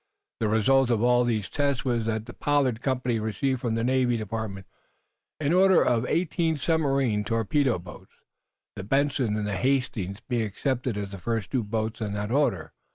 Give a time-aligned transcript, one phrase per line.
[0.39, 4.17] The result of all these tests was that the Pollard company received from the Navy
[4.17, 4.65] Department
[5.39, 8.15] an order for eighteen submarine torpedo boats,
[8.75, 12.73] the "Benson" and the "Hastings" being accepted as the first two boats on that order.